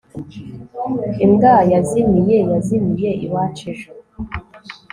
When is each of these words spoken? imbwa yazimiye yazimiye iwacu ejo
imbwa 1.25 1.55
yazimiye 1.71 2.37
yazimiye 2.51 3.09
iwacu 3.25 3.63
ejo 3.71 3.91